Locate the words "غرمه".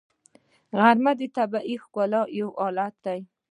0.77-1.11